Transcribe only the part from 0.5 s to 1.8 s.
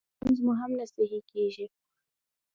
هم نه صحیح کېږي